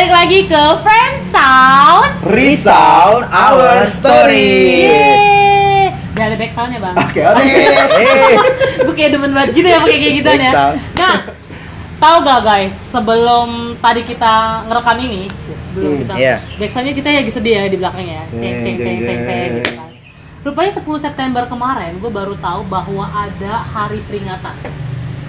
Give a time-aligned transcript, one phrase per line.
[0.00, 2.08] balik lagi ke Friend Sound.
[2.32, 4.88] Resound our story.
[4.88, 5.92] Yeay.
[6.16, 6.96] Udah ada back soundnya bang.
[6.96, 7.44] Oke, oke.
[8.88, 10.52] Gue kayak demen banget gitu ya pakai kayak gitu ya.
[10.96, 11.16] Nah,
[12.00, 15.28] tahu gak guys, sebelum tadi kita ngerekam ini,
[15.68, 16.36] sebelum Hmm, kita iya.
[16.56, 18.26] back soundnya kita lagi sedih ya di belakangnya ya.
[18.32, 19.88] Teng teng teng teng teng gitu kan.
[20.40, 24.56] Rupanya 10 September kemarin gue baru tahu bahwa ada hari peringatan.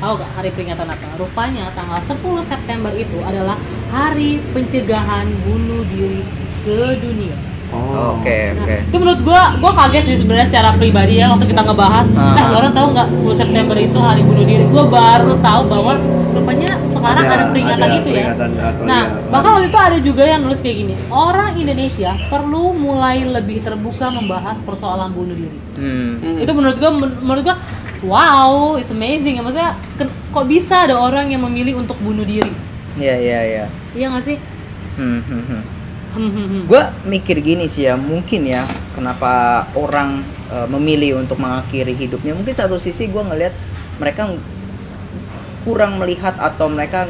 [0.02, 1.08] Tahu gak hari peringatan apa?
[1.14, 3.54] Rupanya tanggal 10 September itu adalah
[3.88, 6.26] hari pencegahan bunuh diri
[6.60, 7.38] sedunia.
[7.72, 8.20] Oh.
[8.20, 8.76] Oke, Nah, oke.
[8.84, 12.04] itu menurut gua, gua kaget sih sebenarnya secara pribadi ya waktu kita ngebahas.
[12.12, 12.36] Ah.
[12.36, 14.68] Nah, orang tahu nggak 10 September itu hari bunuh diri?
[14.68, 15.96] Gua baru tahu bahwa
[16.32, 18.16] rupanya sekarang ada, Ada- peringatan ada itu ya.
[18.28, 20.94] peringatan, atau Nah, ya, bahkan waktu itu ada juga yang nulis kayak gini.
[21.08, 25.56] Orang Indonesia perlu mulai lebih terbuka membahas persoalan bunuh diri.
[25.80, 26.12] Hmm.
[26.18, 26.44] Hmm.
[26.44, 27.56] Itu menurut gua, men- menurut gua,
[28.04, 29.38] wow, it's amazing.
[29.38, 32.52] Ya, maksudnya ken- kok bisa ada orang yang memilih untuk bunuh diri?
[32.98, 33.66] Iya, iya, iya.
[33.96, 34.38] Iya nggak sih?
[34.98, 35.64] Hmm, hmm, hmm.
[36.12, 36.64] Hmm, hmm, hmm.
[36.68, 40.20] Gue mikir gini sih ya, mungkin ya kenapa orang
[40.52, 42.36] eh, memilih untuk mengakhiri hidupnya.
[42.36, 43.56] Mungkin satu sisi gue ngelihat
[43.96, 44.28] mereka
[45.62, 47.06] kurang melihat atau mereka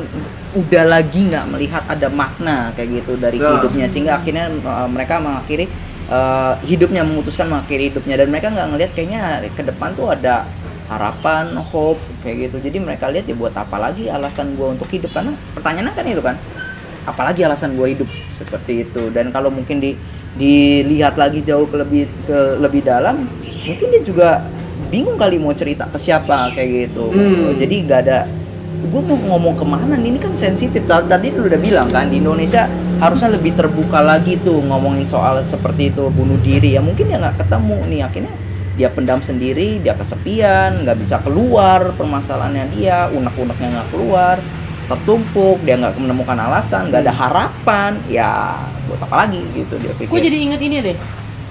[0.52, 3.56] udah lagi nggak melihat ada makna kayak gitu dari Ya.
[3.56, 5.66] hidupnya sehingga akhirnya eh, mereka mengakhiri
[6.12, 9.22] eh, hidupnya memutuskan mengakhiri hidupnya dan mereka nggak ngelihat kayaknya
[9.56, 10.44] ke depan tuh ada
[10.92, 12.60] harapan, hope kayak gitu.
[12.60, 15.16] Jadi mereka lihat ya buat apa lagi alasan gue untuk hidup?
[15.16, 16.36] Karena pertanyaannya kan itu kan
[17.08, 19.08] apalagi alasan gue hidup seperti itu?
[19.16, 19.96] Dan kalau mungkin di
[20.32, 23.28] dilihat lagi jauh ke lebih ke lebih dalam
[23.68, 24.30] mungkin dia juga
[24.88, 27.12] bingung kali mau cerita ke siapa kayak gitu.
[27.12, 27.56] Hmm.
[27.56, 28.20] jadi nggak ada
[28.82, 30.16] gue mau ngomong ke mana nih?
[30.16, 30.84] Ini kan sensitif.
[30.90, 32.66] Ta- tadi lu udah bilang kan di Indonesia
[32.98, 36.76] harusnya lebih terbuka lagi tuh ngomongin soal seperti itu bunuh diri.
[36.76, 38.34] Ya mungkin ya nggak ketemu nih akhirnya
[38.82, 44.42] dia pendam sendiri dia kesepian nggak bisa keluar permasalahannya dia unek-uneknya nggak keluar
[44.90, 48.58] tertumpuk dia nggak menemukan alasan nggak ada harapan ya
[48.90, 50.98] buat apa lagi gitu dia pikir Gue jadi inget ini deh.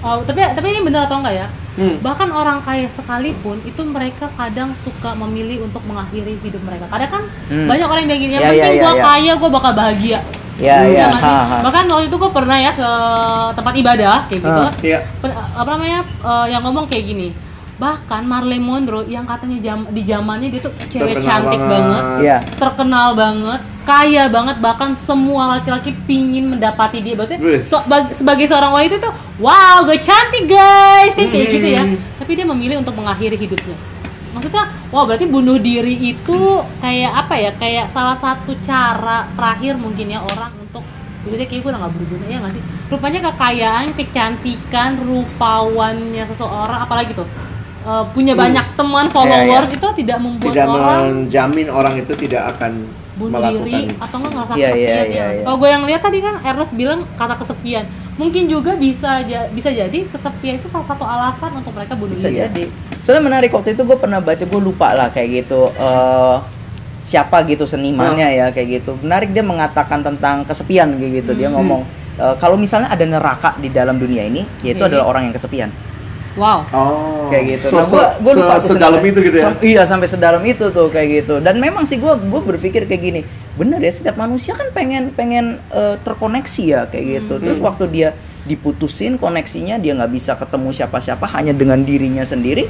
[0.01, 1.47] Oh, tapi tapi ini bener atau enggak ya?
[1.77, 1.95] Hmm.
[2.01, 6.89] Bahkan orang kaya sekalipun itu mereka kadang suka memilih untuk mengakhiri hidup mereka.
[6.89, 7.69] Kadang kan Hmm.
[7.69, 9.03] banyak orang yang bilang gini, yang Ya, penting ya, ya, gua ya.
[9.05, 10.19] kaya, gua bakal bahagia.
[10.61, 11.57] Ya Iya ya ha.
[11.61, 12.89] Bahkan waktu itu gue pernah ya ke
[13.51, 14.61] tempat ibadah kayak gitu.
[14.61, 14.71] Ah.
[14.79, 14.99] Iya.
[15.17, 17.29] Pen- apa namanya eh, yang ngomong kayak gini.
[17.75, 21.73] Bahkan Marilyn Monroe yang katanya jam, di zamannya dia tuh cewek Terkenal cantik banget.
[21.73, 22.03] banget.
[22.21, 22.37] Iya.
[22.53, 27.17] terkenal banget, kaya banget, bahkan semua laki-laki pingin mendapati dia.
[27.17, 31.55] Berarti so- bag- sebagai seorang wanita tuh, wow, gue cantik guys, kayak kayak Hmm.
[31.57, 31.83] gitu ya.
[32.21, 33.73] Tapi dia memilih untuk mengakhiri hidupnya.
[34.31, 36.39] Maksudnya, wow, berarti bunuh diri itu
[36.79, 37.51] kayak apa ya?
[37.55, 40.83] Kayak salah satu cara terakhir mungkin ya orang untuk
[41.21, 42.63] Udah kayak gue udah gak berguna ya gak sih?
[42.89, 47.29] Rupanya kekayaan, kecantikan, rupawannya seseorang Apalagi tuh
[47.85, 48.41] eh, Punya Hmm.
[48.49, 50.99] banyak teman, Iya, followers Itu tidak membuat Tidak orang
[51.29, 52.71] menjamin orang itu tidak akan
[53.11, 55.13] bunuh melakukan diri atau enggak ngerasa kesepian ya iya, nggak sih?
[55.13, 55.43] iya.
[55.45, 57.85] Kalau gue yang lihat tadi kan Ernest bilang kata kesepian.
[58.21, 62.29] Mungkin juga bisa ja- bisa jadi kesepian itu salah satu alasan untuk mereka bunuh bisa
[62.29, 62.45] diri.
[62.45, 62.63] jadi
[63.01, 66.35] soalnya menarik waktu itu gue pernah baca gue lupa lah kayak gitu eh
[67.01, 71.57] siapa gitu senimannya ya kayak gitu menarik dia mengatakan tentang kesepian kayak gitu dia Hmm.
[71.57, 71.81] ngomong
[72.15, 74.93] eh, kalau misalnya ada neraka di dalam dunia ini yaitu Oke.
[74.93, 75.73] adalah orang yang kesepian
[76.31, 76.63] Wow.
[76.71, 77.27] Oh.
[77.27, 77.67] kayak gitu.
[77.67, 79.43] So, Nah, gua, gua se- lupa tuh sedalam itu gitu ya.
[79.43, 81.35] Sam- iya sampai sedalam itu tuh kayak gitu.
[81.37, 83.21] Dan memang sih gua gua berpikir kayak gini,
[83.51, 87.33] bener ya setiap manusia kan pengen pengen eh, terkoneksi ya kayak gitu.
[87.37, 87.67] Terus Hmm.
[87.67, 88.09] waktu dia
[88.41, 92.65] diputusin koneksinya dia nggak bisa ketemu siapa-siapa hanya dengan dirinya sendiri,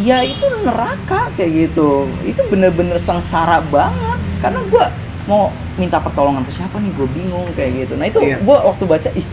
[0.00, 2.08] ya itu neraka kayak gitu.
[2.24, 4.88] Itu bener-bener sengsara banget karena gua
[5.22, 7.94] mau minta pertolongan ke siapa nih gue bingung kayak gitu.
[7.94, 8.42] Nah itu Iya.
[8.42, 9.26] gua waktu baca ih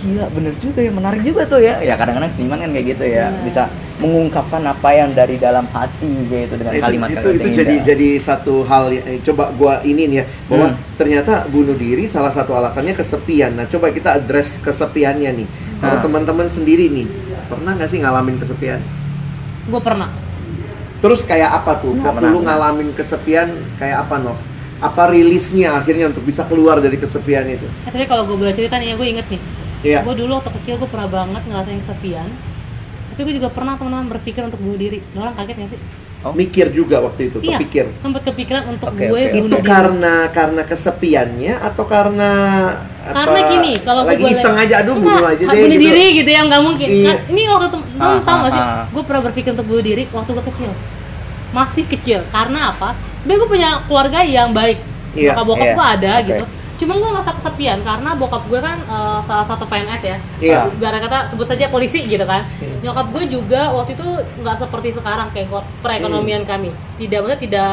[0.00, 3.28] gila bener juga ya menarik juga tuh ya ya kadang-kadang seniman kan kayak gitu ya
[3.28, 3.44] Iya.
[3.44, 3.62] bisa
[4.00, 7.84] mengungkapkan apa yang dari dalam hati gitu dengan itu, kalimat itu, itu jadi indah.
[7.84, 10.78] jadi satu hal yang eh, coba gua ini nih ya bahwa Hmm.
[10.96, 13.52] ternyata bunuh diri salah satu alasannya kesepian.
[13.54, 15.48] Nah coba kita address kesepiannya nih.
[15.78, 16.02] Kalau Nah.
[16.02, 17.04] teman-teman sendiri nih
[17.46, 18.80] pernah nggak sih ngalamin kesepian?
[19.66, 20.08] Gue pernah.
[21.00, 21.92] Terus kayak apa tuh?
[21.92, 24.40] Nggak Waktu pernah, lu ngalamin kesepian kayak apa Nov?
[24.80, 27.68] Apa rilisnya akhirnya untuk bisa keluar dari kesepian itu?
[27.84, 29.40] Eh, tapi kalau gue boleh cerita nih, gue inget nih.
[29.80, 30.00] Iya.
[30.02, 32.28] Gue dulu waktu kecil gue pernah banget ngerasain kesepian.
[33.10, 35.00] Tapi gue juga pernah teman-teman berpikir untuk bunuh diri.
[35.12, 35.80] Lo orang kaget gak sih?
[36.20, 36.36] Oh.
[36.36, 37.56] Mikir juga waktu itu, Iya.
[37.56, 37.84] kepikir.
[37.96, 39.32] Sempat kepikiran untuk Oke, gue oke.
[39.34, 39.64] bunuh Itu diri.
[39.66, 42.30] karena karena kesepiannya atau karena
[43.00, 45.80] Karena gini, kalau gue boleh iseng aja aduh Enggak, bunuh aja bunuh deh gitu.
[45.82, 46.86] diri gitu ya nggak mungkin.
[46.86, 47.06] Iya.
[47.06, 48.60] Kan, ini waktu tem Ah, tau gak sih?
[48.60, 48.84] ah, ah.
[48.86, 50.70] Gue pernah berpikir untuk bunuh diri waktu gue kecil.
[51.50, 52.20] Masih kecil.
[52.28, 52.88] Karena apa?
[53.18, 54.78] Sebenarnya gue punya keluarga yang baik.
[55.10, 55.74] Iya, Bokap bokap iya.
[55.74, 56.26] gue ada Oke.
[56.28, 56.44] gitu.
[56.80, 60.16] Cuma gue merasa kesepian karena bokap gue kan eh, salah satu PNS ya.
[60.40, 60.60] Iya.
[60.72, 62.48] Biar kata sebut saja polisi gitu kan.
[62.56, 62.80] Iya.
[62.82, 64.06] Nyokap gue juga waktu itu
[64.40, 66.50] nggak seperti sekarang kayak perekonomian Hmm.
[66.50, 66.70] kami.
[66.96, 67.72] Tidak maksudnya tidak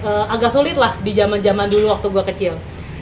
[0.00, 2.54] eh, agak sulit lah di zaman-zaman dulu waktu gue kecil.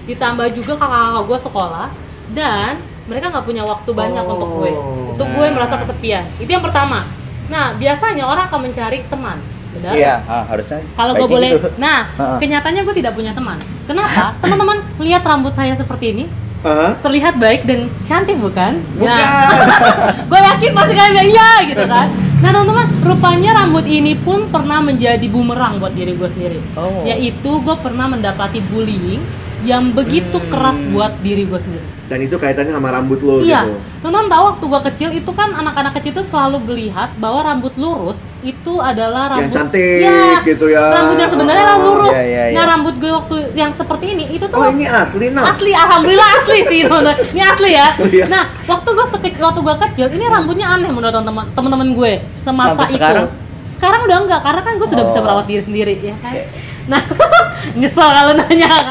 [0.03, 1.87] ditambah juga kakak-kakak gue sekolah
[2.31, 2.75] dan
[3.07, 4.35] mereka nggak punya waktu banyak Oh.
[4.35, 4.71] untuk gue
[5.15, 5.55] itu gue Nah.
[5.55, 7.07] merasa kesepian itu yang pertama
[7.47, 9.39] nah biasanya orang akan mencari teman
[9.73, 10.81] benar Iya, ah, harusnya.
[10.95, 11.69] kalau gue boleh gitu.
[11.77, 12.39] nah Heeh.
[12.39, 16.25] kenyataannya gue tidak punya teman kenapa teman-teman lihat rambut saya seperti ini
[16.63, 16.95] Hah?
[17.03, 18.79] terlihat baik dan cantik bukan?
[18.95, 19.11] Bukan.
[19.11, 19.51] Nah,
[20.31, 22.07] gue yakin pasti kalian bilang iya gitu kan.
[22.39, 26.63] Nah teman-teman, rupanya rambut ini pun pernah menjadi bumerang buat diri gue sendiri.
[26.79, 27.03] Oh.
[27.03, 29.19] Yaitu gue pernah mendapati bullying
[29.63, 30.49] yang begitu Hmm.
[30.49, 31.87] keras buat diri gue sendiri.
[32.05, 33.73] Dan itu kaitannya sama rambut lo Iya, gitu.
[34.01, 38.21] teman-teman tahu waktu gue kecil itu kan anak-anak kecil itu selalu melihat bahwa rambut lurus
[38.41, 40.85] itu adalah Yang rambut cantik Ya, gitu ya.
[40.93, 41.79] Rambut yang sebenarnya Oh.
[41.81, 42.13] lurus.
[42.13, 42.71] Iya, iya, Nah iya.
[42.71, 45.49] rambut gue waktu yang seperti ini itu tuh Oh ini asli nah.
[45.49, 48.27] asli alhamdulillah asli sih teman-teman ini asli ya Asli ya.
[48.27, 52.77] nah waktu gue sekecil waktu gue kecil ini rambutnya aneh menurut teman teman-teman gue semasa
[52.77, 53.27] Sampai itu sekarang?
[53.65, 55.25] sekarang udah enggak karena kan gue sudah bisa Oh.
[55.25, 56.35] merawat diri sendiri ya kan
[56.85, 57.01] nah
[57.79, 58.87] nyesel kalau nanya kan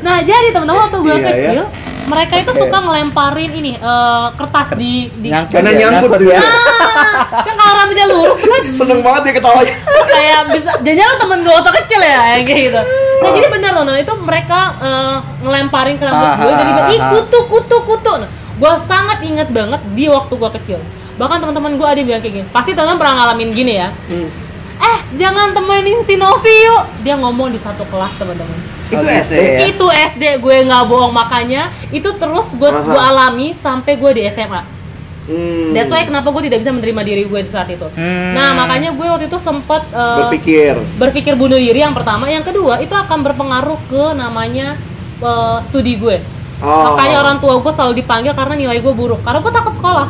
[0.00, 1.28] nah jadi teman-teman waktu gue Iya, ya.
[1.28, 1.64] kecil
[2.08, 2.60] mereka itu Oke.
[2.64, 6.40] suka ngelemparin ini eh, kertas di di Nyangkut Karena ya, nyangkut nyangkut tuh ya.
[6.40, 9.74] Ah, kan kalau rambutnya lurus tuh kan Seneng banget dia ketawanya.
[10.08, 12.80] kayak bisa jangan temen gue waktu kecil ya kayak gitu
[13.18, 16.98] nah jadi benar loh nah itu mereka eh, ngelemparin ke rambut gue dan tiba ih
[16.98, 17.08] ah.
[17.12, 20.78] kutu kutu kutu nah, gue sangat inget banget di waktu gue kecil
[21.14, 24.28] bahkan teman-teman gue ada yang bilang kayak gini pasti teman-teman pernah ngalamin gini ya Hmm.
[24.88, 28.56] Eh jangan temenin si Novi yuk dia ngomong di satu kelas teman-teman
[28.88, 29.36] Itu SD.
[29.36, 29.58] ya.
[29.68, 32.80] itu SD gue nggak bohong makanya itu terus gue Aha.
[32.80, 34.62] gue alami sampai gue di SMA
[35.28, 35.76] Hmm.
[35.76, 37.84] That's why kenapa gue tidak bisa menerima diri gue di saat itu.
[37.92, 38.32] Hmm.
[38.32, 40.72] Nah makanya gue waktu itu sempet uh, Berpikir.
[40.96, 44.80] berpikir bunuh diri yang pertama, yang kedua itu akan berpengaruh ke namanya
[45.20, 46.16] uh, studi gue.
[46.64, 46.96] Oh.
[46.96, 50.08] Makanya orang tua gue selalu dipanggil karena nilai gue buruk, karena gue takut sekolah.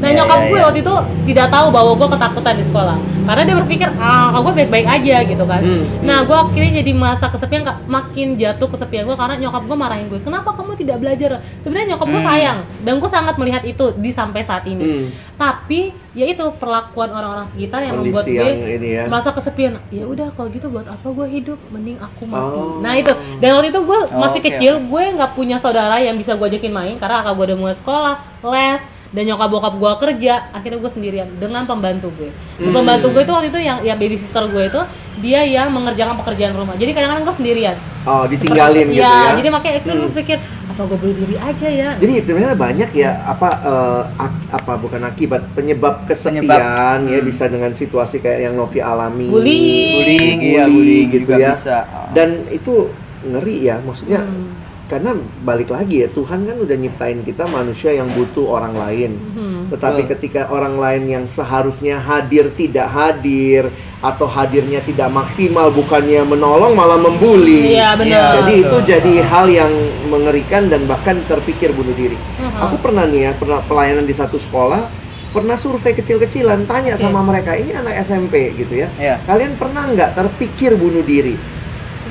[0.00, 0.64] Nah Ya, nyokap ya, gue ya.
[0.64, 0.94] waktu itu
[1.26, 5.44] tidak tahu bahwa gue ketakutan di sekolah, karena dia berpikir ah gue baik-baik aja gitu
[5.44, 5.60] kan.
[5.60, 10.06] Hmm, Nah gue akhirnya jadi merasa kesepian, makin jatuh kesepian gue karena nyokap gue marahin
[10.06, 10.18] gue.
[10.18, 11.30] Kenapa kamu tidak belajar?
[11.58, 12.28] Sebenarnya nyokap gue Hmm.
[12.28, 14.82] sayang dan gue sangat melihat itu di sampai saat ini.
[14.82, 15.06] Hmm.
[15.36, 15.80] Tapi
[16.10, 19.04] ya itu perlakuan orang-orang sekitar yang membuat Kondisi gue yang ini ya.
[19.06, 19.78] merasa kesepian.
[19.90, 21.58] Ya udah kalau gitu buat apa gue hidup?
[21.68, 22.56] Mending aku mati.
[22.56, 22.80] Oh.
[22.80, 23.12] Nah itu.
[23.36, 26.72] Dan waktu itu gue masih oke, kecil, gue nggak punya saudara yang bisa gue ajakin
[26.72, 28.80] main karena kakak gue udah mulai sekolah, les,
[29.10, 30.34] dan nyokap bokap gue kerja.
[30.50, 32.30] Akhirnya gue sendirian dengan pembantu gue.
[32.58, 32.70] Hmm.
[32.72, 34.80] Pembantu gue itu waktu itu yang ya baby sister gue itu
[35.18, 36.74] dia yang mengerjakan pekerjaan rumah.
[36.74, 37.76] Jadi kadang-kadang gue sendirian.
[38.02, 39.34] Oh, ditinggalin Seperti- gitu ya.
[39.34, 40.00] Jadi makanya itu Hmm.
[40.00, 40.38] gue pikir
[40.70, 41.90] apa gue bunuh diri aja ya.
[41.94, 47.04] Jadi sebenarnya banyak ya apa eh, ak- apa bukan akibat penyebab kesepian Penyebab.
[47.04, 47.26] ya Hmm.
[47.26, 49.28] bisa dengan situasi kayak yang Novi alami.
[49.28, 49.92] Bullying.
[49.92, 51.52] bullying, iya bully bullying gitu juga ya.
[51.52, 51.78] bisa.
[52.10, 52.88] Dan itu
[53.22, 54.48] ngeri ya maksudnya Hmm.
[54.90, 55.14] Karena
[55.46, 59.14] balik lagi ya Tuhan kan udah nyiptain kita manusia yang butuh orang lain.
[59.38, 59.60] Hmm.
[59.70, 63.70] Tetapi ketika orang lain yang seharusnya hadir tidak hadir
[64.02, 67.78] atau hadirnya tidak maksimal bukannya menolong malah membuli.
[67.78, 68.42] Iya benar.
[68.42, 69.70] Jadi itu jadi hal yang
[70.10, 72.18] mengerikan dan bahkan terpikir bunuh diri.
[72.18, 72.58] Mhm.
[72.66, 74.90] Aku pernah nih ya, pernah pelayanan di satu sekolah,
[75.30, 78.90] pernah survei kecil-kecilan, tanya sama mereka, ini anak SMP gitu ya.
[78.98, 79.22] Iya.
[79.22, 81.59] Kalian pernah nggak terpikir bunuh diri?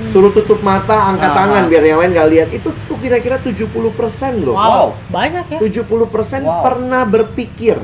[0.10, 1.70] Suruh tutup mata, angkat Ah, tangan ah.
[1.70, 2.50] biar yang lain nggak lihat.
[2.50, 3.68] Itu tuh kira-kira 70%
[4.40, 4.56] loh.
[4.56, 4.88] Wow, Wow.
[5.08, 5.60] banyak ya.
[5.60, 6.64] 70% Wow.
[6.64, 7.78] pernah berpikir.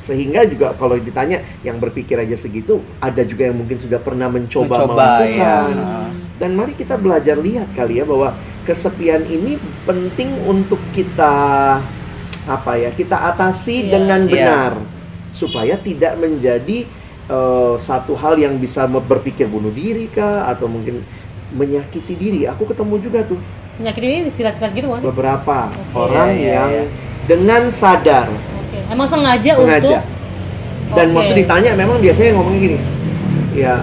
[0.00, 4.66] Sehingga juga kalau ditanya yang berpikir aja segitu, ada juga yang mungkin sudah pernah mencoba,
[4.66, 5.74] Mencoba, melakukan.
[5.76, 6.08] ya.
[6.36, 9.54] Dan mari kita belajar lihat kali ya bahwa kesepian ini
[9.84, 11.34] penting untuk kita
[12.42, 12.90] apa ya?
[12.90, 13.90] Kita atasi Iya.
[13.92, 14.32] dengan Iya.
[14.32, 14.72] benar
[15.30, 16.84] supaya tidak menjadi
[17.30, 21.06] eh, satu hal yang bisa berpikir bunuh diri kah atau mungkin
[21.52, 22.40] menyakiti diri.
[22.46, 23.38] Aku ketemu juga tuh
[23.76, 25.02] Penyakit ini disilat-silat gitu sih?
[25.02, 25.96] beberapa Oke.
[25.96, 26.84] orang Iya, iya, yang iya.
[27.24, 28.78] dengan sadar Oke.
[28.86, 30.18] Emang sengaja, sengaja untuk
[30.90, 31.16] dan Oke.
[31.16, 32.78] waktu ditanya memang biasanya ngomongnya gini
[33.52, 33.78] ya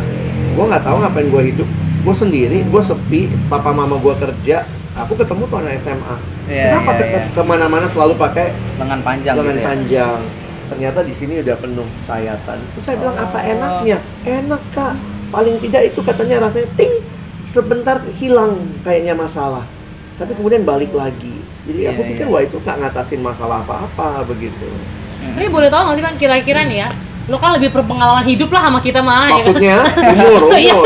[0.53, 1.69] gua nggak tahu ngapain gua hidup
[2.01, 6.91] gua sendiri gua sepi papa mama gua kerja aku ketemu tuh anak SMA Iya, kenapa
[6.91, 7.21] iya, ke- iya.
[7.31, 8.47] ke mana-mana selalu pakai
[8.77, 9.65] lengan panjang lengan gitu ya.
[9.65, 10.19] panjang
[10.67, 13.49] ternyata di sini udah penuh sayatan terus saya bilang apa Oh.
[13.49, 14.93] enaknya enak kak
[15.27, 16.93] paling tidak itu katanya rasanya ting
[17.47, 19.63] sebentar hilang kayaknya masalah
[20.15, 22.31] tapi kemudian balik lagi jadi Iya, aku pikir iya.
[22.31, 24.67] wah itu nggak ngatasin masalah apa-apa begitu
[25.17, 26.89] Tapi boleh tahu nggak sih bang kira-kira nih ya,
[27.25, 29.27] lo kan lebih berpengalaman hidup lah sama kita mah.
[29.27, 29.35] ya kan?
[29.35, 29.77] maksudnya
[30.13, 30.73] umur Iya.
[30.73, 30.85] umur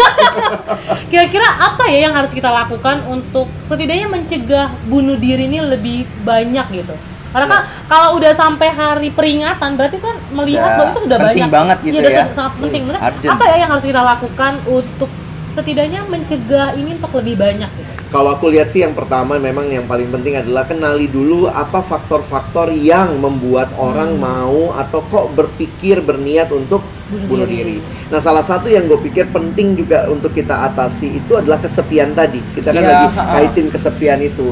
[1.07, 6.65] Kira-kira apa ya yang harus kita lakukan untuk setidaknya mencegah bunuh diri ini lebih banyak
[6.73, 6.95] gitu?
[7.29, 11.35] Karena kan kalau udah sampai hari peringatan berarti kan melihat Udah bahwa itu sudah penting
[11.37, 11.49] banyak.
[11.53, 12.17] banget gitu Iya, udah ya.
[12.17, 12.83] sangat- sangat penting.
[12.89, 13.29] Urgent.
[13.29, 15.09] Apa ya yang harus kita lakukan untuk
[15.51, 17.91] setidaknya mencegah ini untuk lebih banyak gitu?
[18.08, 22.72] Kalau aku lihat sih yang pertama memang yang paling penting adalah kenali dulu apa faktor-faktor
[22.72, 24.24] yang membuat orang Hmm.
[24.24, 27.79] mau atau kok berpikir berniat untuk Bunuh bunuh diri.
[27.79, 28.08] diri.
[28.08, 32.39] Nah, salah satu yang gue pikir penting juga untuk kita atasi itu adalah kesepian tadi.
[32.51, 34.48] Kita kan Iya, lagi kaitin kesepian itu.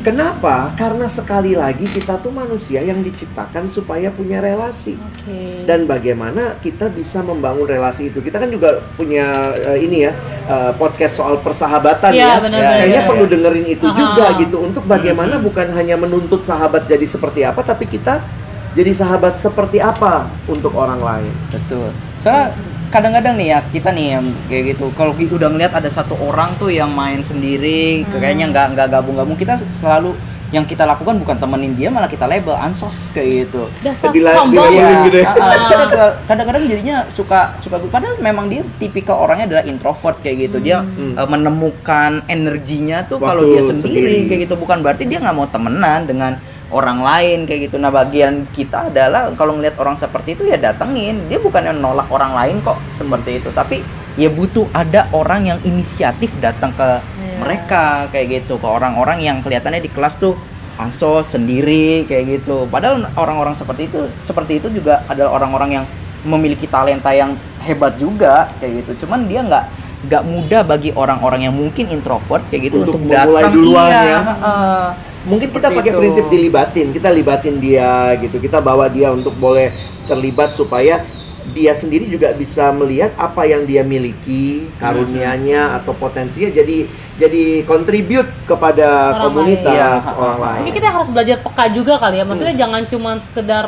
[0.00, 0.72] Kenapa?
[0.80, 4.96] Karena sekali lagi kita tuh manusia yang diciptakan supaya punya relasi.
[4.96, 5.68] Oke.
[5.68, 8.24] Dan bagaimana kita bisa membangun relasi itu?
[8.24, 10.12] Kita kan juga punya eh, ini ya
[10.48, 12.32] eh, podcast soal persahabatan Iya, ya.
[12.40, 13.32] benar, benar, Kayaknya iya, perlu iya.
[13.36, 13.98] dengerin itu Aha.
[14.00, 18.24] juga gitu untuk bagaimana bukan hanya menuntut sahabat jadi seperti apa, tapi kita
[18.72, 21.32] jadi sahabat seperti apa untuk orang lain.
[21.52, 21.92] Betul.
[22.24, 22.56] Soalnya
[22.90, 24.90] kadang-kadang nih ya kita nih yang kayak gitu.
[24.98, 28.18] Kalau udah ngeliat ada satu orang tuh yang main sendiri, Hmm.
[28.18, 30.18] kayaknya nggak nggak gabung-gabung, kita selalu
[30.50, 33.70] yang kita lakukan bukan temenin dia malah kita label ansos kayak gitu.
[33.86, 34.74] Dasar sombong.
[34.74, 35.30] Iya, gitu ya.
[36.28, 40.58] kadang-kadang jadinya suka suka padahal memang dia tipikal orangnya adalah introvert kayak gitu.
[40.58, 41.14] Dia Hmm.
[41.14, 44.18] eh, menemukan energinya tuh kalau dia sendiri, sendiri.
[44.26, 44.54] kayak gitu.
[44.58, 46.32] Bukan berarti dia nggak mau temenan dengan
[46.70, 47.76] orang lain kayak gitu.
[47.76, 51.26] Nah, bagian kita adalah kalau ngelihat orang seperti itu ya datengin.
[51.26, 53.82] Dia bukannya nolak orang lain kok seperti itu, tapi
[54.14, 56.88] ya butuh ada orang yang inisiatif datang ke
[57.20, 57.36] Iya.
[57.40, 60.34] mereka kayak gitu ke orang-orang yang kelihatannya di kelas tuh
[60.76, 65.84] ansos sendiri kayak gitu padahal orang-orang seperti itu seperti itu juga adalah orang-orang yang
[66.24, 67.32] memiliki talenta yang
[67.64, 69.64] hebat juga kayak gitu cuman dia nggak
[70.08, 74.20] nggak mudah bagi orang-orang yang mungkin introvert kayak gitu Untuk untuk, datang duluan iya, ya.
[74.24, 74.84] heeh.
[75.28, 76.00] Mungkin kita pakai itu.
[76.00, 79.68] prinsip dilibatin, kita libatin dia gitu, kita bawa dia untuk boleh
[80.08, 81.04] terlibat supaya
[81.50, 86.86] dia sendiri juga bisa melihat apa yang dia miliki, karunianya atau potensinya jadi
[87.16, 90.08] jadi kontribut kepada Orang komunitas lain.
[90.08, 90.16] Iya.
[90.16, 90.60] orang lain.
[90.64, 92.24] Mungkin kita harus belajar peka juga kali ya.
[92.24, 92.62] Maksudnya Hmm.
[92.64, 93.64] jangan cuma sekedar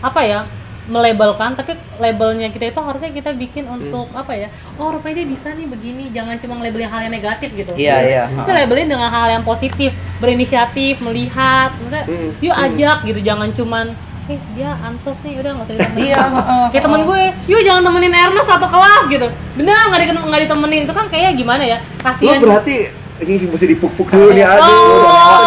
[0.00, 0.40] apa ya
[0.84, 3.80] melabelkan, tapi labelnya kita itu harusnya kita bikin Hmm.
[3.80, 4.52] untuk apa ya?
[4.76, 6.12] Oh rupanya dia bisa nih begini.
[6.12, 7.72] Jangan cuma labelin hal yang negatif gitu.
[7.72, 8.22] Iya, iya.
[8.28, 11.70] Tapi labelin dengan hal yang positif, berinisiatif, melihat.
[11.76, 12.30] Maksudnya, Hmm.
[12.40, 13.20] yuk ajak gitu.
[13.20, 13.86] Jangan cuman
[14.24, 17.82] eh dia ansos nih udah nggak usah ditemenin Iya, heeh, kayak temen gue yuk jangan
[17.84, 20.08] temenin Ernest satu kelas gitu bener nggak di
[20.48, 24.54] ditemenin itu kan kayak gimana ya Lo kasihan berarti ini mesti dipuk-puk dulu nih Oh.
[24.54, 24.82] aduh.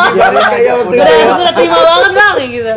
[0.10, 1.28] Gimana kayak waktu udah itu ya?
[1.38, 2.74] sudah terima banget bang kayak gitu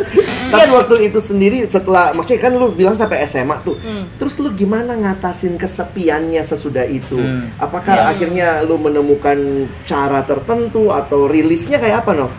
[0.51, 3.77] Tapi waktu itu sendiri setelah maksudnya kan lu bilang sampai SMA tuh.
[3.77, 4.03] Hmm.
[4.15, 7.15] Terus lu gimana ngatasin kesepiannya sesudah itu?
[7.15, 7.49] Hmm.
[7.55, 8.03] Apakah Ya.
[8.09, 9.37] akhirnya lu menemukan
[9.83, 12.33] cara tertentu atau rilisnya kayak apa, Nov?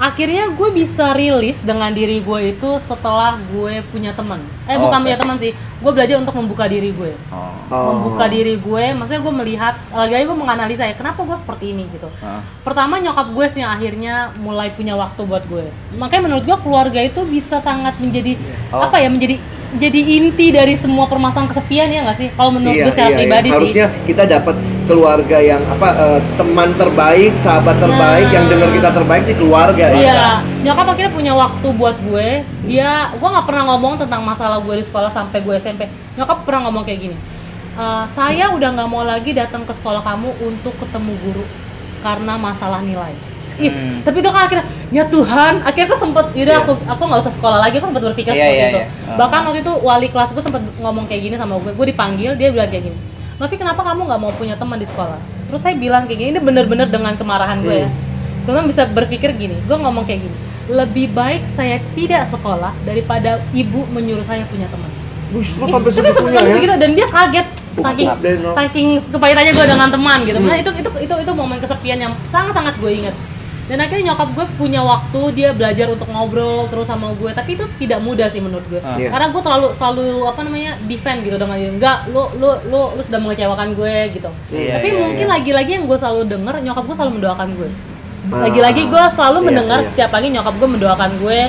[0.00, 4.96] Akhirnya gue bisa rilis dengan diri gue itu setelah gue punya teman eh Oh, bukan
[4.96, 5.04] oke.
[5.04, 7.52] punya teman sih gue belajar untuk membuka diri gue Oh.
[7.68, 7.84] Oh.
[7.92, 12.08] membuka diri gue maksudnya gue melihat lagi-lagi gue menganalisa ya kenapa gue seperti ini gitu
[12.18, 12.40] Ah.
[12.62, 17.00] pertama nyokap gue sih yang akhirnya mulai punya waktu buat gue makanya menurut gue keluarga
[17.00, 18.40] itu bisa sangat menjadi
[18.72, 18.80] Oh.
[18.80, 19.36] apa ya menjadi
[19.78, 23.54] jadi inti dari semua permasalahan kesepian ya nggak sih kalau menurut gue secara pribadi sih
[23.54, 24.56] Harusnya kita dapat
[24.90, 28.34] keluarga yang apa eh, teman terbaik, sahabat terbaik Nah.
[28.34, 29.94] yang dengar kita terbaik di keluarga ya.
[29.94, 30.26] Iya,
[30.66, 32.42] nyokap akhirnya punya waktu buat gue.
[32.66, 35.86] Dia, gue nggak pernah ngomong tentang masalah gue di sekolah sampai gue SMP.
[36.18, 37.16] Nyokap pernah ngomong kayak gini.
[37.78, 41.44] "Eh, saya udah nggak mau lagi datang ke sekolah kamu untuk ketemu guru
[42.02, 43.14] karena masalah nilai.
[43.56, 43.98] Ih, Hmm.
[44.00, 46.62] tapi itu kan akhirnya ya Tuhan, akhirnya aku sempet, yaudah Iya.
[46.62, 48.78] aku aku nggak usah sekolah lagi, aku sempet berpikir Iya, seperti iya, itu.
[48.78, 48.86] iya.
[48.86, 49.16] Ah.
[49.18, 52.48] Bahkan waktu itu wali kelas gue sempet ngomong kayak gini sama gue, gue dipanggil, dia
[52.48, 52.98] bilang kayak gini,
[53.36, 55.16] Novi kenapa kamu nggak mau punya teman di sekolah?
[55.46, 57.88] Terus saya bilang kayak gini, ini bener-bener dengan kemarahan gue ya.
[57.88, 58.44] Hmm.
[58.44, 60.36] Teman bisa berpikir gini, gue ngomong kayak gini,
[60.68, 64.88] lebih baik saya tidak sekolah daripada ibu menyuruh saya punya teman.
[65.30, 66.50] Bush, lu sampai Tapi segitunya sampai ya.
[66.50, 68.08] segitu dan dia kaget saking
[68.52, 70.38] saking kepahitannya gue dengan teman gitu.
[70.38, 70.50] Hmm.
[70.50, 73.14] Nah, itu itu itu itu momen kesepian yang sangat sangat gue ingat.
[73.70, 77.62] Dan akhirnya nyokap gue punya waktu dia belajar untuk ngobrol terus sama gue, tapi itu
[77.78, 78.82] tidak mudah sih menurut gue.
[78.82, 78.98] Ah.
[78.98, 79.14] Iya.
[79.14, 81.70] Karena gue terlalu selalu apa namanya defend gitu dengan dia.
[81.70, 84.30] Enggak, lu lu lu lu sudah mengecewakan gue gitu.
[84.50, 85.34] Iya, tapi iya, mungkin iya.
[85.38, 87.68] lagi-lagi yang gue selalu denger nyokap gue selalu mendoakan gue.
[88.34, 88.38] Ah.
[88.50, 89.86] Lagi-lagi gue selalu Iya, mendengar iya.
[89.86, 91.40] setiap pagi nyokap gue mendoakan gue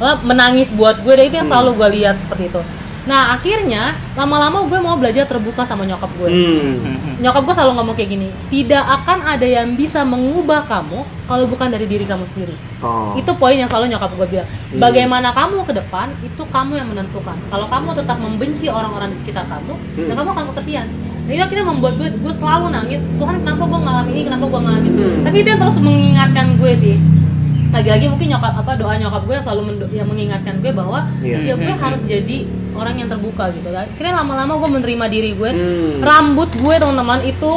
[0.00, 1.54] lah, menangis buat gue dan itu yang Hmm.
[1.60, 2.60] selalu gue lihat seperti itu
[3.02, 7.16] nah akhirnya lama-lama gue mau belajar terbuka sama nyokap gue Hmm.
[7.18, 11.68] nyokap gue selalu ngomong kayak gini tidak akan ada yang bisa mengubah kamu kalau bukan
[11.68, 13.12] dari diri kamu sendiri Oh.
[13.14, 14.78] itu poin yang selalu nyokap gue bilang Hmm.
[14.78, 19.44] bagaimana kamu ke depan itu kamu yang menentukan kalau kamu tetap membenci orang-orang di sekitar
[19.44, 20.06] kamu Hmm.
[20.06, 20.88] dan kamu akan kesepian
[21.20, 24.60] Nah, itu akhirnya membuat gue gue selalu nangis Tuhan kenapa gue ngalamin ini kenapa gue
[24.60, 25.22] ngalamin ini?" Hmm.
[25.22, 26.96] tapi itu yang terus mengingatkan gue sih
[27.70, 31.38] lagi-lagi mungkin nyokap apa doa nyokap gue yang selalu mendo- yang mengingatkan gue bahwa Iya.
[31.44, 32.36] ya gue harus jadi
[32.72, 35.98] orang yang terbuka gitu akhirnya lama-lama gue menerima diri gue Hmm.
[36.00, 37.52] rambut gue teman-teman itu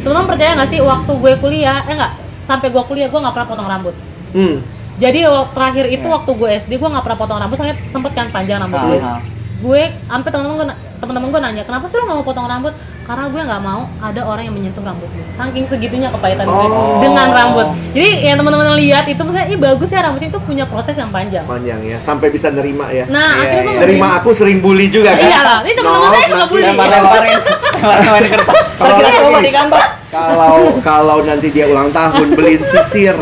[0.00, 3.48] teman-teman percaya nggak sih waktu gue kuliah eh enggak sampai gue kuliah gue nggak pernah
[3.48, 3.94] potong rambut
[4.30, 4.60] Hmm.
[4.96, 5.20] jadi
[5.50, 6.12] terakhir itu Ya.
[6.12, 9.16] waktu gue SD gue nggak pernah potong rambut sampai sempet kan panjang rambut gue Ah,
[9.16, 9.20] ah.
[9.60, 13.24] Gue sampai teman-teman gue teman-teman gue nanya kenapa sih lo nggak mau potong rambut karena
[13.26, 16.96] gue nggak mau ada orang yang menyentuh rambut gue saking segitunya kepahitan gue Oh.
[16.98, 20.92] dengan rambut jadi yang teman-teman lihat itu misalnya ih bagus ya rambutnya itu punya proses
[20.94, 23.04] yang panjang Panjang ya, sampai bisa nerima ya.
[23.06, 23.80] nah Iya, akhirnya gue iya.
[23.82, 25.22] Nerima aku sering bully juga kan?
[25.22, 26.64] Iya lah, ini teman-teman No, saya suka bully.
[26.66, 27.38] lempar-lemparin
[27.74, 33.14] lempar-lemparin kertas ntar kita coba di kantor Kalau kalau nanti dia ulang tahun beliin sisir.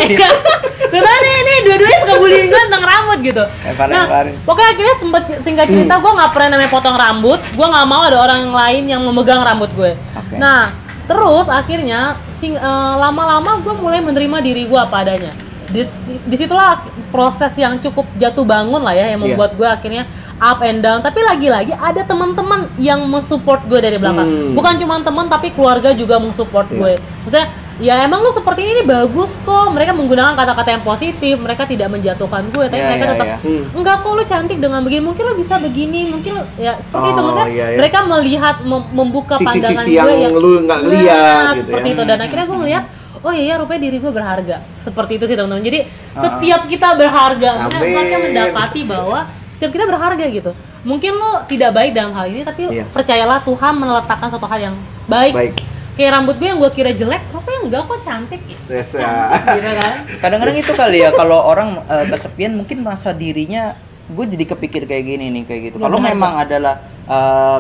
[0.91, 1.01] Nih,
[1.39, 3.45] nih dua-duanya suka bullying gue tentang rambut gitu.
[3.45, 4.35] Lemparin, Nah, lemparin.
[4.43, 7.41] pokoknya akhirnya sempet singkat cerita gue nggak pernah namanya potong rambut.
[7.51, 9.93] Gue nggak mau ada orang yang lain yang memegang rambut gue.
[9.95, 10.35] Oke.
[10.35, 10.73] Nah,
[11.05, 12.01] terus akhirnya
[12.35, 12.63] sing, eh,
[12.97, 15.33] lama-lama gue mulai menerima diri gue apa adanya.
[15.69, 19.29] Di, di- di situlah proses yang cukup jatuh bangun lah ya yang Iya.
[19.29, 20.99] membuat gue akhirnya up and down.
[20.99, 24.25] Tapi lagi-lagi ada teman-teman yang mensupport gue dari belakang.
[24.25, 24.53] Hmm.
[24.55, 26.79] Bukan cuma teman tapi keluarga juga mensupport Iya.
[26.79, 26.93] gue.
[27.21, 27.49] Maksudnya
[27.79, 29.67] ya emang lu seperti ini bagus kok.
[29.69, 31.35] Mereka menggunakan kata-kata yang positif.
[31.37, 33.37] Mereka tidak menjatuhkan gue, tapi Iya, mereka iya, tetap iya.
[33.41, 33.63] Hmm.
[33.73, 35.03] enggak kok lu cantik dengan begini.
[35.05, 37.47] Mungkin lu bisa begini, mungkin lu ya seperti itu Oh, maksudnya.
[37.49, 37.79] iya, iya.
[37.79, 41.95] Mereka melihat mem- membuka pandangan Sisi-sisi gue yang lu nggak Nah, lihat gitu seperti ya.
[41.95, 42.85] itu dan akhirnya gue melihat
[43.19, 45.81] oh iya ya rupanya diri gue berharga seperti itu sih teman-teman jadi
[46.13, 46.21] Ah.
[46.21, 47.67] setiap kita berharga Amin.
[47.67, 49.19] Maksudnya mereka mendapati bahwa
[49.49, 52.87] setiap kita berharga gitu mungkin lo tidak baik dalam hal ini tapi Iya.
[52.87, 55.55] percayalah Tuhan meletakkan satu hal yang baik, Baik.
[55.99, 59.35] Kayak rambut gue yang gue kira jelek rupanya enggak kok cantik gitu, Yes, ya.
[59.51, 63.75] gitu kan kadang-kadang itu kali ya kalau orang eh, kesepian mungkin merasa dirinya
[64.07, 67.59] gue jadi kepikir kayak gini nih kayak gitu kalau memang adalah eh,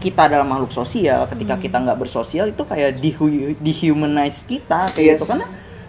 [0.00, 1.30] kita adalah makhluk sosial Hmm.
[1.30, 2.96] ketika kita nggak bersosial itu kayak
[3.58, 5.16] dehumanize kita kayak Yes.
[5.16, 5.46] gitu karena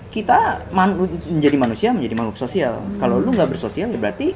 [0.08, 0.38] kita
[0.70, 0.96] man-
[1.28, 2.96] menjadi manusia menjadi makhluk sosial Hmm.
[2.98, 4.36] kalau lu nggak bersosial ya berarti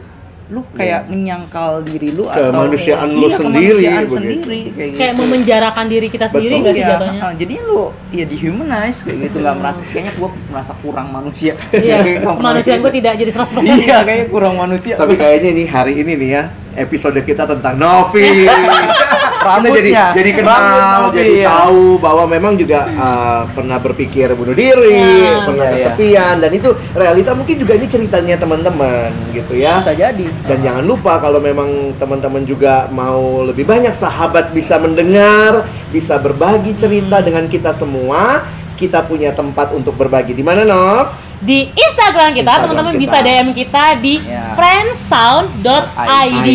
[0.50, 4.16] lu kayak menyangkal diri lu Kemanusiaan atau lu Iya, sendiri, kemanusiaan begitu.
[4.18, 4.42] sendiri
[4.74, 4.98] kayak gitu.
[4.98, 6.62] kayak memenjarakan diri kita sendiri Betul.
[6.66, 7.22] nggak sih Iya, jatuhnya?
[7.38, 9.38] jadi lu ya dehumanize kayak gitu.
[9.40, 11.54] Nggak merasa kayaknya gua merasa kurang manusia.
[11.70, 14.94] Iya Kayak gua kemanusiaan gue tidak jadi 100% iya kayaknya kurang manusia.
[14.98, 16.44] Tapi kayaknya nih hari ini nih ya
[16.76, 18.26] episode kita tentang Novi.
[19.40, 20.06] kita jadi Rambutnya.
[20.14, 21.48] jadi kenal, Rambut jadi ya.
[21.50, 25.76] tahu bahwa memang juga uh, pernah berpikir bunuh diri, Ya, pernah iya, iya.
[25.90, 29.80] kesepian dan itu realita mungkin juga ini ceritanya teman-teman gitu ya.
[29.80, 35.64] bisa jadi Dan jangan lupa kalau memang teman-teman juga mau lebih banyak sahabat bisa mendengar,
[35.88, 38.44] bisa berbagi cerita dengan kita semua,
[38.76, 40.32] kita punya tempat untuk berbagi.
[40.32, 41.08] Di mana, Nov?
[41.40, 44.52] di Instagram kita teman-teman bisa DM kita di Ya.
[44.60, 46.50] friendsound.id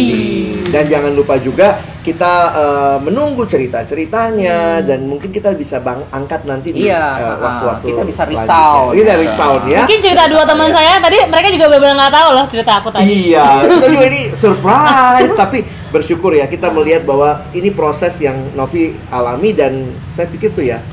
[0.69, 6.77] Dan jangan lupa juga kita eh, menunggu cerita-ceritanya dan mungkin kita bisa bang angkat nanti
[6.77, 8.93] di Iya, eh, waktu-waktu kita bisa resound.
[8.93, 9.81] Kita resound ya.
[9.89, 13.33] Mungkin cerita dua teman saya tadi mereka juga benar-benar nggak tahu loh cerita aku tadi.
[13.33, 18.93] Iya, kita juga ini surprise tapi bersyukur ya kita melihat bahwa ini proses yang Novi
[19.09, 20.85] alami dan saya pikir tuh ya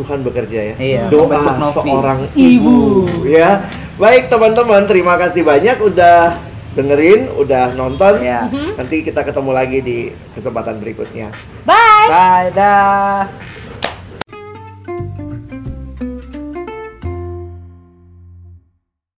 [0.00, 0.74] Tuhan bekerja ya.
[0.80, 2.40] Iya, Doa seorang Ibu.
[2.40, 2.76] ibu
[3.28, 3.68] ya.
[3.94, 8.20] Baik teman-teman, terima kasih banyak udah dengerin, udah nonton.
[8.50, 8.76] Mhm.
[8.76, 9.98] Nanti kita ketemu lagi di
[10.34, 11.30] kesempatan berikutnya.
[11.64, 12.06] Bye.
[12.10, 13.24] bye dah